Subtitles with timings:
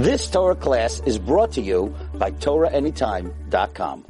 [0.00, 4.06] This Torah class is brought to you by TorahAnytime.com.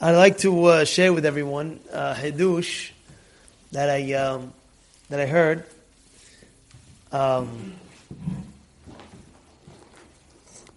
[0.00, 2.92] I'd like to uh, share with everyone uh, Hidush
[3.72, 4.52] that I um,
[5.08, 5.64] that I heard.
[7.10, 7.74] Um,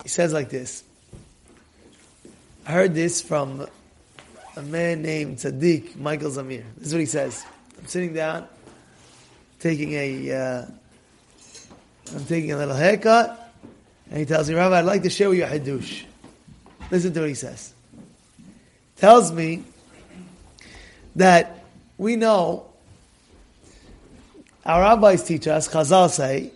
[0.02, 0.84] he says like this.
[2.66, 3.68] I heard this from
[4.58, 6.64] a man named Tzaddik Michael Zamir.
[6.78, 7.46] This is what he says.
[7.78, 8.48] I'm sitting down,
[9.60, 10.66] taking a, uh,
[12.16, 13.41] I'm taking a little haircut,
[14.12, 16.04] and he tells me, Rabbi, I'd like to share with you a Hidush.
[16.92, 17.74] Listen to what he says.
[18.98, 19.64] Tells me
[21.16, 21.64] that
[21.98, 22.66] we know
[24.66, 26.52] our rabbis teach us, Chazal say,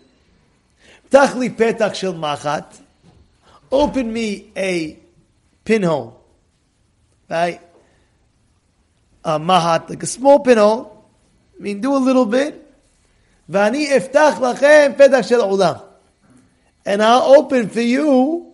[1.10, 2.66] Tachli petach shel machat,
[3.72, 5.00] open me a
[5.64, 6.22] pinhole,
[7.30, 7.62] right?
[9.24, 11.06] A mahat, like a small pinhole.
[11.58, 12.62] I mean, do a little bit.
[13.50, 15.95] Vani eftach lachem petach shel ulam.
[16.86, 18.54] And I'll open for you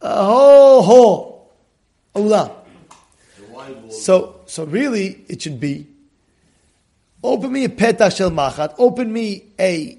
[0.00, 1.52] a whole hole.
[2.14, 2.52] Ulam.
[3.90, 5.86] So, so really, it should be
[7.24, 8.74] Open me a petach shel machat.
[8.78, 9.98] Open me a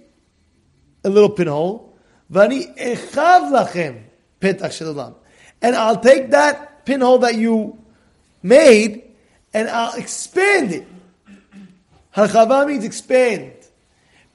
[1.04, 1.94] a little pinhole.
[2.32, 4.04] Vani echav lachem
[4.42, 5.16] petach shel olam.
[5.62, 7.78] And I'll take that pinhole that you
[8.42, 9.04] made
[9.54, 10.88] and I'll expand it.
[12.16, 13.54] Harchava means expand.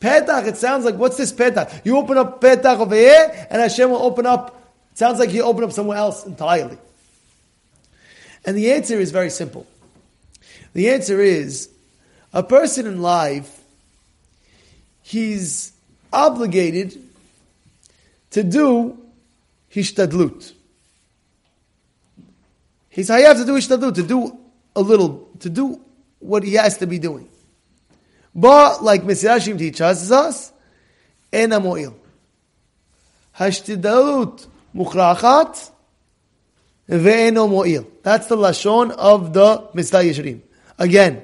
[0.00, 1.84] Petach, it sounds like, what's this petach?
[1.84, 5.40] You open up petach over here, and Hashem will open up, it sounds like He
[5.40, 6.78] open up somewhere else entirely.
[8.44, 9.66] And the answer is very simple.
[10.72, 11.68] The answer is,
[12.32, 13.60] a person in life,
[15.02, 15.72] he's
[16.12, 16.96] obligated
[18.30, 18.98] to do
[19.72, 20.52] hishtadlut.
[22.90, 24.38] He's I have to do hishtadlut, to do
[24.76, 25.80] a little, to do
[26.18, 27.28] what he has to be doing.
[28.38, 30.52] But like Mesilat Yesharim teaches us,
[31.32, 31.92] en amoil.
[33.36, 35.72] Hashtadlut mukhrachat
[36.88, 37.84] ve'eno mo'il.
[38.04, 40.40] That's the lashon of the Mesilat Yesharim.
[40.78, 41.22] Again,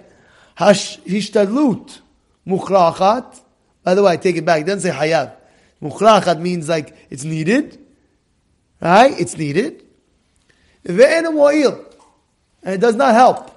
[0.58, 2.00] Hishtadlut
[2.48, 3.40] mukhrachat.
[3.84, 4.62] By the way, I take it back.
[4.62, 5.36] It doesn't say hayav.
[5.80, 7.78] Mukhrachat means like it's needed.
[8.80, 9.14] Right?
[9.20, 9.84] It's needed.
[10.84, 11.78] Ve'ena mo'il.
[12.64, 13.52] And it does not help.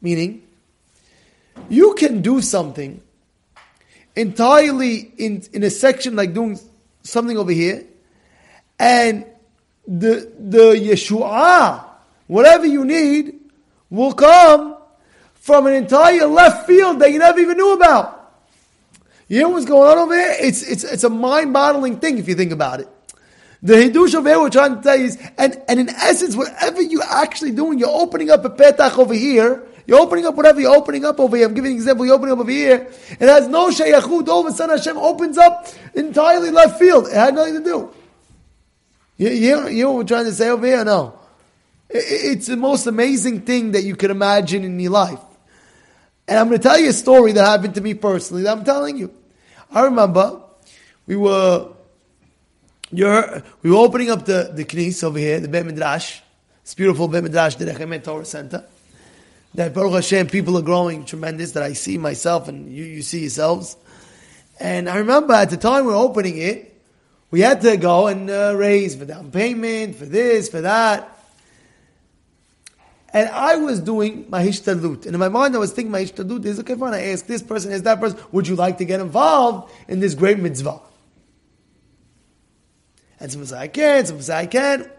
[0.00, 0.44] Meaning,
[1.68, 3.02] you can do something
[4.14, 6.58] entirely in, in a section like doing
[7.02, 7.84] something over here,
[8.78, 9.24] and
[9.86, 11.84] the the Yeshua,
[12.26, 13.38] whatever you need,
[13.90, 14.76] will come
[15.34, 18.20] from an entire left field that you never even knew about.
[19.28, 20.36] You know what's going on over here?
[20.38, 22.88] It's, it's, it's a mind-boggling thing if you think about it.
[23.62, 26.82] The Hidush over here we're trying to tell you is, and, and in essence, whatever
[26.82, 30.74] you're actually doing, you're opening up a petach over here, you're opening up whatever you're
[30.74, 31.46] opening up over here.
[31.46, 32.88] I'm giving an example, you're opening up over here.
[33.10, 34.28] It has no shayachut.
[34.28, 37.08] All of a sudden Hashem opens up entirely left field.
[37.08, 37.90] It had nothing to do.
[39.16, 40.84] You, you, you know what we're trying to say over here?
[40.84, 41.18] No.
[41.88, 45.20] It's the most amazing thing that you can imagine in your life.
[46.26, 48.64] And I'm going to tell you a story that happened to me personally that I'm
[48.64, 49.12] telling you.
[49.70, 50.40] I remember
[51.06, 51.68] we were
[52.92, 56.20] you're, we were opening up the, the knis over here, the Bet Midrash.
[56.60, 58.64] It's beautiful Bet Midrash, the Rechemet Torah Center.
[59.54, 63.20] That Baruch Hashem, people are growing tremendous, that I see myself and you, you see
[63.20, 63.76] yourselves.
[64.58, 66.72] And I remember at the time we were opening it,
[67.30, 71.08] we had to go and uh, raise for down payment, for this, for that.
[73.12, 75.04] And I was doing my hishtadlut.
[75.04, 77.42] And in my mind, I was thinking my hishtadlut is, okay, fine, I ask this
[77.42, 80.80] person, ask that person, would you like to get involved in this great mitzvah?
[83.20, 84.90] And someone said, I can, someone said, I can.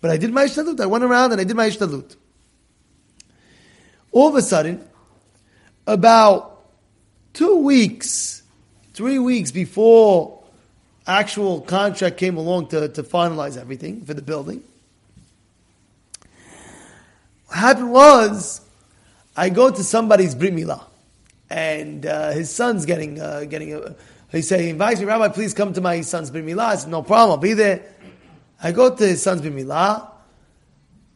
[0.00, 0.80] But I did my hishtadlut.
[0.80, 2.16] I went around and I did my hishtadlut.
[4.12, 4.86] All of a sudden,
[5.86, 6.62] about
[7.32, 8.42] two weeks,
[8.94, 10.42] three weeks before
[11.06, 14.62] actual contract came along to, to finalize everything for the building,
[17.46, 18.60] what happened was,
[19.36, 20.84] I go to somebody's brit milah,
[21.48, 23.74] and uh, his son's getting uh, getting.
[23.74, 23.94] A,
[24.30, 26.64] he said, he invites me, Rabbi, please come to my son's brit milah.
[26.64, 27.82] I said, no problem, I'll be there.
[28.62, 30.10] I go to his son's brit milah,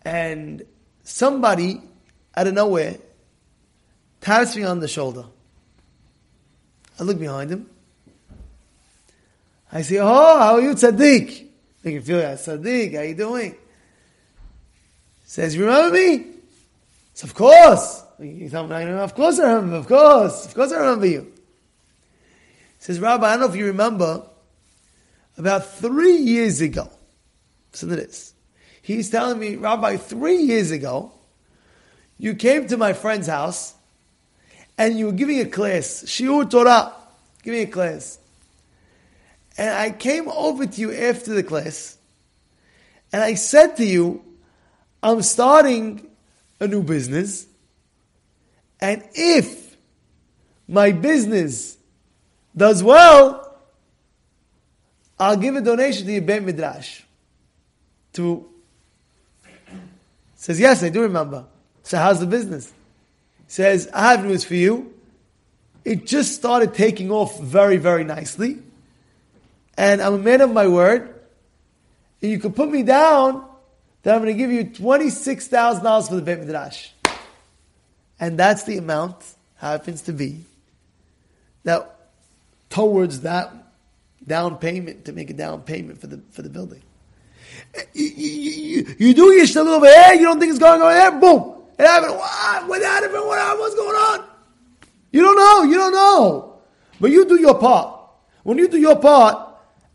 [0.02, 0.62] and
[1.02, 1.82] somebody
[2.34, 2.96] out of nowhere
[4.20, 5.24] taps me on the shoulder.
[6.98, 7.68] I look behind him.
[9.72, 11.48] I say, oh, how are you, Tzaddik?
[11.82, 13.52] You can feel that, Tzaddik, how are you doing?
[13.52, 13.58] He
[15.24, 16.26] Says, you remember me?
[17.14, 18.04] Says, of course.
[18.18, 20.46] Of course I remember, of course.
[20.46, 21.22] Of course I remember you.
[21.22, 24.24] He Says, Rabbi, I don't know if you remember,
[25.38, 26.88] about three years ago,
[27.72, 28.34] listen to this.
[28.82, 31.12] He's telling me, Rabbi, three years ago,
[32.22, 33.74] you came to my friend's house
[34.78, 36.92] and you were giving a class, Shiur Torah.
[37.42, 38.20] Give me a class.
[39.58, 41.98] And I came over to you after the class,
[43.12, 44.24] and I said to you,
[45.02, 46.08] I'm starting
[46.60, 47.44] a new business,
[48.80, 49.76] and if
[50.68, 51.76] my business
[52.56, 53.58] does well,
[55.18, 57.02] I'll give a donation to your Bet Midrash.
[58.12, 58.48] To
[60.36, 61.46] says, Yes, I do remember.
[61.82, 62.72] So how's the business?
[63.46, 64.94] He Says, I have news for you.
[65.84, 68.58] It just started taking off very, very nicely.
[69.76, 71.08] And I'm a man of my word.
[72.20, 73.44] And you can put me down
[74.02, 76.90] that I'm going to give you $26,000 for the Bet Midrash.
[78.20, 79.16] And that's the amount,
[79.56, 80.44] happens to be,
[81.64, 82.10] that
[82.70, 83.52] towards that
[84.26, 86.82] down payment, to make a down payment for the, for the building.
[87.74, 90.12] Eh, you, you, you do your shit over here, eh?
[90.14, 91.61] you don't think it's going on here, boom.
[91.82, 92.14] It happened.
[92.14, 92.68] What?
[92.68, 93.12] What happened?
[93.12, 94.24] What, what's going on?
[95.10, 95.62] You don't know.
[95.64, 96.60] You don't know.
[97.00, 97.98] But you do your part.
[98.44, 99.48] When you do your part,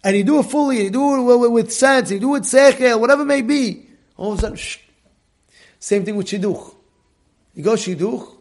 [0.03, 2.43] and you do it fully, and you do it with, with sense, you do it
[2.43, 3.87] sechel, whatever it may be,
[4.17, 4.79] all of a sudden, shh.
[5.79, 6.75] Same thing with shidduch.
[7.53, 8.35] You go shidduch,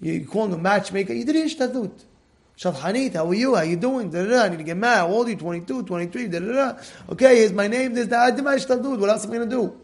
[0.00, 2.02] you call the matchmaker, you did ishtadut.
[2.58, 3.54] Shadchanit, how are you?
[3.54, 4.10] How are you doing?
[4.10, 4.42] Da, da, da.
[4.44, 4.98] I need to get mad.
[4.98, 5.36] How old are you?
[5.36, 6.78] 22, 23, da, da, da.
[7.10, 8.20] Okay, here's my name, this, that.
[8.20, 8.98] I did my ishtadut.
[8.98, 9.80] What else am I going to do?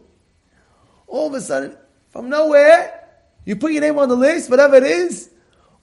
[1.07, 1.77] All of a sudden,
[2.09, 3.02] from nowhere,
[3.45, 5.29] you put your name on the list, whatever it is,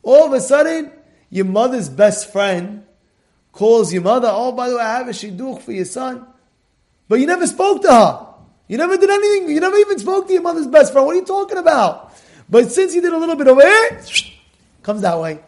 [0.03, 0.93] all of a sudden,
[1.29, 2.85] your mother's best friend
[3.53, 6.27] calls your mother, oh, by the way, I have a shidduch for your son.
[7.09, 8.27] But you never spoke to her.
[8.69, 9.51] You never did anything.
[9.51, 11.07] You never even spoke to your mother's best friend.
[11.07, 12.13] What are you talking about?
[12.49, 14.33] But since you did a little bit of it,
[14.83, 15.41] comes that way.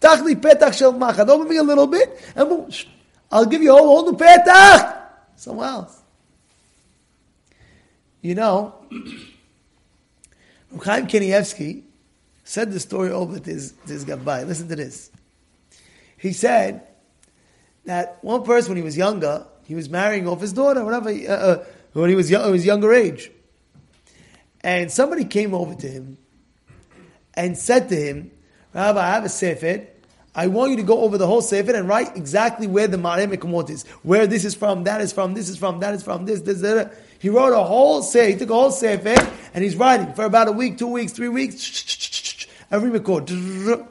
[0.00, 1.28] Tachli petach shel machad.
[1.28, 2.84] Open me a little bit, and
[3.30, 4.98] I'll give you a whole new petach.
[5.36, 6.01] Somewhere else.
[8.22, 8.74] You know,
[10.82, 11.82] Chaim Kanievsky
[12.44, 14.46] said the story over to his, to his gabbai.
[14.46, 15.10] Listen to this.
[16.16, 16.86] He said
[17.84, 21.32] that one person, when he was younger, he was marrying off his daughter, whatever, uh,
[21.32, 23.30] uh, when he was young, his younger age.
[24.60, 26.18] And somebody came over to him
[27.34, 28.30] and said to him,
[28.72, 29.86] Rabbi, I have a sefer.
[30.34, 33.30] I want you to go over the whole sefer and write exactly where the Ma'areh
[33.30, 33.86] Mekomot is.
[34.02, 36.60] Where this is from, that is from, this is from, that is from, this, this,
[36.62, 36.94] that.
[37.18, 39.14] He wrote a whole sefer, he took a whole sefer,
[39.52, 43.86] and he's writing for about a week, two weeks, three weeks, every Mekor.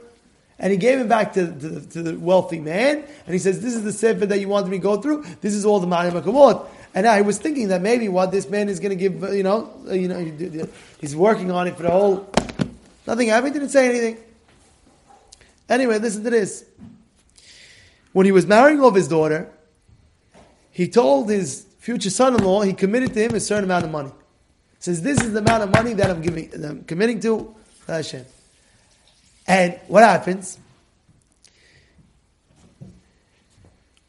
[0.58, 3.74] And he gave it back to, to, to, the wealthy man, and he says, this
[3.74, 6.12] is the sefer that you wanted me to go through, this is all the Ma'areh
[6.12, 6.68] Mekomot.
[6.94, 9.72] And I was thinking that maybe what this man is going to give, you know,
[9.90, 10.68] you know,
[11.00, 12.30] he's working on it for the whole.
[13.08, 13.54] Nothing happened.
[13.54, 14.18] Didn't say anything.
[15.72, 16.66] Anyway, listen to this.
[18.12, 19.50] When he was marrying off his daughter,
[20.70, 24.10] he told his future son-in-law he committed to him a certain amount of money.
[24.10, 27.56] He Says this is the amount of money that I'm giving, that I'm committing to
[27.88, 28.26] uh, Hashem.
[29.48, 30.60] And what happens?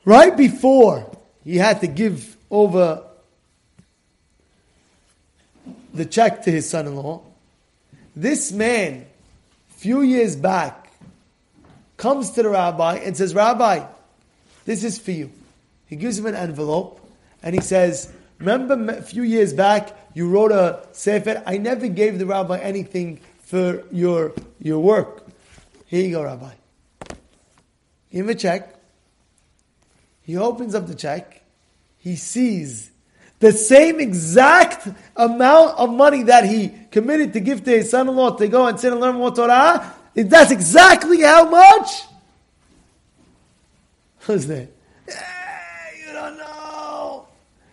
[0.04, 3.04] Right before he had to give over
[5.94, 7.22] the check to his son-in-law,
[8.16, 9.06] this man,
[9.68, 10.81] few years back,
[12.02, 13.86] comes to the rabbi and says, Rabbi,
[14.64, 15.30] this is for you.
[15.86, 17.00] He gives him an envelope
[17.44, 21.40] and he says, Remember a few years back, you wrote a sefer.
[21.46, 25.24] I never gave the rabbi anything for your, your work.
[25.86, 26.50] Here you go, Rabbi.
[28.10, 28.74] Give him a check.
[30.22, 31.44] He opens up the check.
[31.98, 32.90] He sees
[33.38, 38.48] the same exact amount of money that he committed to give to his son-in-law to
[38.48, 42.02] go and sit and learn more Torah that's exactly how much?
[44.20, 44.68] Who's that?
[45.08, 47.26] you don't know.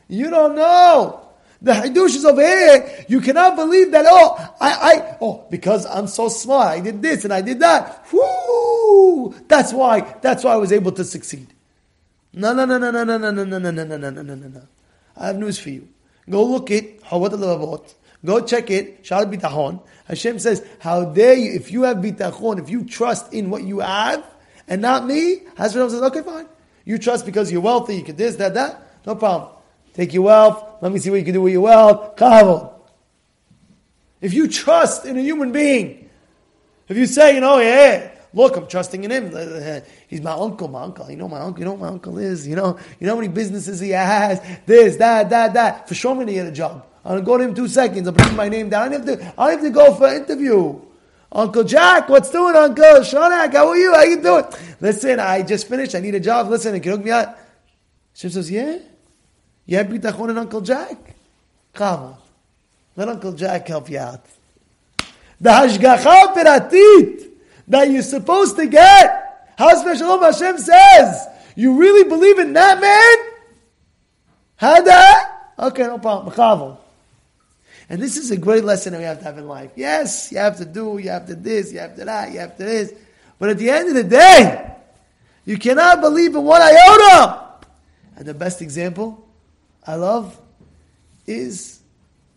[0.08, 1.26] You don't know.
[1.62, 3.06] The Hidush is over here.
[3.10, 7.26] You cannot believe that, oh, I, I, oh, because I'm so smart, I did this
[7.26, 8.06] and I did that.
[8.14, 9.36] Whoo!
[9.48, 11.48] That's why, that's why I was able to succeed.
[12.34, 14.62] No, no, no, no, no, no, no, no, no, no, no, no, no, no, no.
[15.18, 15.90] I have news for you.
[16.30, 17.86] Go look it, Hawat al
[18.26, 19.82] Go check it, Shal Bitahon.
[20.10, 23.80] Hashem says, How dare you, if you have bitachon, if you trust in what you
[23.80, 24.26] have,
[24.68, 26.48] and not me, Hashem says, Okay, fine.
[26.84, 29.52] You trust because you're wealthy, you can this, that, that, no problem.
[29.94, 32.74] Take your wealth, let me see what you can do with your wealth, kavod.
[34.20, 36.10] If you trust in a human being,
[36.88, 39.84] if you say, you know, yeah, look, I'm trusting in him.
[40.08, 41.10] He's my uncle, my uncle.
[41.10, 41.60] You know my uncle.
[41.60, 42.48] You know what my uncle is.
[42.48, 44.42] You know, you know how many businesses he has.
[44.66, 45.88] This, that, that, that.
[45.88, 46.86] For sure, I'm going to get a job.
[47.06, 48.08] I'll go to him two seconds.
[48.08, 48.94] I'll bring my name down.
[48.94, 50.80] I don't have to, I don't have to go for an interview.
[51.32, 52.84] Uncle Jack, what's doing, Uncle?
[52.84, 53.94] Shonak, how are you?
[53.94, 54.46] How you doing?
[54.82, 55.96] Listen, I just finished.
[55.96, 56.50] I need a job.
[56.50, 57.38] Listen, can you hook me out?
[58.14, 58.80] Shem says, yeah.
[59.66, 60.98] You have bitachon and Uncle Jack?
[61.74, 62.18] Come on.
[62.96, 64.26] Let Uncle Jack help you out.
[65.40, 67.30] The hashgacha peratit
[67.68, 69.54] that you're supposed to get.
[69.58, 73.34] How special Hashem says, you really believe in that man?
[74.56, 75.54] Had that?
[75.60, 76.78] Okay, no problem.
[77.90, 79.72] And this is a great lesson that we have to have in life.
[79.76, 82.56] Yes, you have to do, you have to this, you have to that, you have
[82.58, 82.94] to this.
[83.40, 84.76] But at the end of the day,
[85.46, 87.46] you cannot believe in one iota.
[88.16, 89.28] And the best example
[89.88, 90.40] I love
[91.26, 91.80] is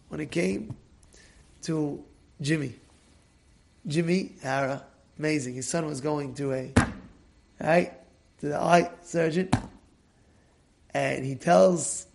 [0.09, 0.75] when it came
[1.62, 2.02] to
[2.40, 2.75] Jimmy.
[3.87, 4.82] Jimmy Hara,
[5.18, 5.54] amazing.
[5.54, 6.73] His son was going to a,
[7.61, 7.92] right,
[8.40, 9.50] to the eye surgeon,
[10.94, 12.06] and he tells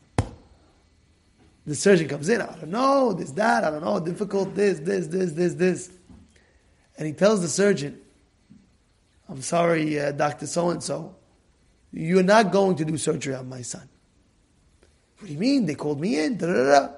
[1.67, 2.41] the surgeon comes in.
[2.41, 3.65] I don't know this, that.
[3.65, 5.91] I don't know difficult this, this, this, this, this,
[6.97, 7.99] and he tells the surgeon,
[9.27, 11.15] "I'm sorry, uh, Doctor So and So,
[11.91, 13.87] you're not going to do surgery on my son."
[15.19, 15.65] What do you mean?
[15.65, 16.37] They called me in.
[16.37, 16.89] Da, da, da.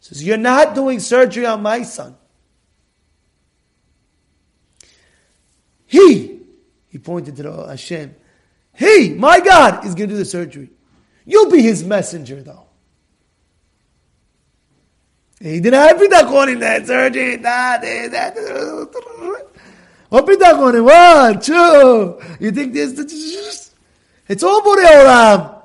[0.00, 2.16] Says you're not doing surgery on my son.
[5.86, 6.40] He,
[6.88, 8.14] he pointed to the Hashem.
[8.76, 10.70] He, my God, is going to do the surgery.
[11.26, 12.69] You'll be his messenger, though.
[15.40, 17.36] He didn't have bitachon in that surgery.
[17.36, 18.36] That, that.
[20.10, 21.42] What bitachon in what?
[21.42, 22.20] True.
[22.38, 23.72] You think this?
[24.28, 25.62] It's all Borei Olam.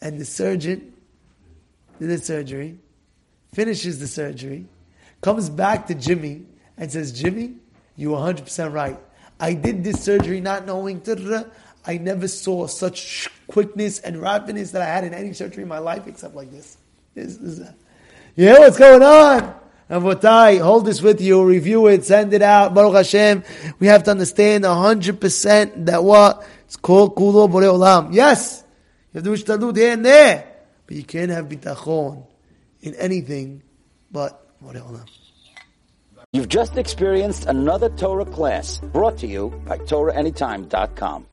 [0.00, 0.94] And the surgeon
[1.98, 2.78] did the surgery,
[3.52, 4.66] finishes the surgery,
[5.20, 6.46] comes back to Jimmy
[6.76, 7.56] and says, Jimmy,
[7.96, 8.98] you were 100% right.
[9.40, 11.02] I did this surgery not knowing.
[11.84, 15.78] I never saw such quickness and rapidness that I had in any surgery in my
[15.78, 16.78] life except like this.
[17.26, 17.60] This
[18.36, 19.54] yeah, what's going on?
[19.90, 22.74] Avotai, hold this with you, review it, send it out.
[22.74, 23.42] Baruch Hashem.
[23.80, 26.46] We have to understand 100% that what?
[26.66, 28.12] It's called Kulo Borei Olam.
[28.12, 28.62] Yes,
[29.12, 30.46] you have to do here and there.
[30.86, 32.26] But you can't have bitachon
[32.82, 33.62] in anything
[34.12, 35.08] but Borei Olam.
[36.32, 41.26] You've just experienced another Torah class brought to you by TorahAnytime.com.